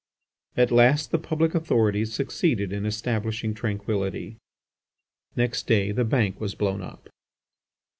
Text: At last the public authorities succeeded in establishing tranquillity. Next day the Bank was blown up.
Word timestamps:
At 0.57 0.71
last 0.71 1.11
the 1.11 1.19
public 1.19 1.53
authorities 1.53 2.11
succeeded 2.11 2.73
in 2.73 2.87
establishing 2.87 3.53
tranquillity. 3.53 4.35
Next 5.35 5.67
day 5.67 5.91
the 5.91 6.03
Bank 6.03 6.41
was 6.41 6.55
blown 6.55 6.81
up. 6.81 7.07